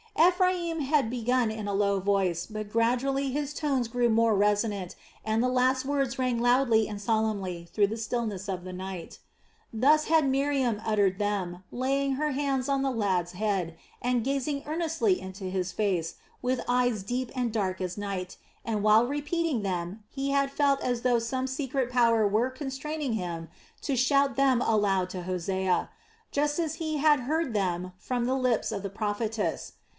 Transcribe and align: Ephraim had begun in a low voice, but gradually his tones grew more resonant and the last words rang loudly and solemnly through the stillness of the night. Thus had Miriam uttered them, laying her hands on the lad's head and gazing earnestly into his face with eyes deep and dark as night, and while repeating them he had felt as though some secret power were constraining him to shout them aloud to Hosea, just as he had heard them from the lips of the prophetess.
Ephraim 0.19 0.81
had 0.81 1.09
begun 1.09 1.51
in 1.51 1.67
a 1.67 1.73
low 1.73 1.99
voice, 1.99 2.45
but 2.47 2.69
gradually 2.69 3.31
his 3.31 3.53
tones 3.53 3.87
grew 3.87 4.09
more 4.09 4.35
resonant 4.35 4.95
and 5.23 5.41
the 5.41 5.47
last 5.49 5.85
words 5.85 6.17
rang 6.19 6.39
loudly 6.39 6.87
and 6.87 6.99
solemnly 6.99 7.67
through 7.71 7.87
the 7.87 7.97
stillness 7.97 8.47
of 8.49 8.63
the 8.63 8.73
night. 8.73 9.19
Thus 9.71 10.05
had 10.05 10.27
Miriam 10.27 10.81
uttered 10.85 11.17
them, 11.19 11.63
laying 11.71 12.13
her 12.13 12.31
hands 12.31 12.67
on 12.67 12.81
the 12.81 12.91
lad's 12.91 13.33
head 13.33 13.77
and 14.01 14.23
gazing 14.23 14.63
earnestly 14.65 15.19
into 15.21 15.45
his 15.45 15.71
face 15.71 16.15
with 16.41 16.61
eyes 16.67 17.03
deep 17.03 17.31
and 17.35 17.53
dark 17.53 17.79
as 17.79 17.97
night, 17.97 18.37
and 18.65 18.83
while 18.83 19.05
repeating 19.05 19.61
them 19.61 20.03
he 20.09 20.31
had 20.31 20.51
felt 20.51 20.81
as 20.83 21.01
though 21.03 21.19
some 21.19 21.45
secret 21.47 21.89
power 21.91 22.27
were 22.27 22.49
constraining 22.49 23.13
him 23.13 23.49
to 23.81 23.95
shout 23.95 24.35
them 24.35 24.61
aloud 24.61 25.09
to 25.11 25.23
Hosea, 25.23 25.89
just 26.31 26.59
as 26.59 26.75
he 26.75 26.97
had 26.97 27.21
heard 27.21 27.53
them 27.53 27.93
from 27.97 28.25
the 28.25 28.35
lips 28.35 28.71
of 28.71 28.81
the 28.83 28.89
prophetess. 28.89 29.73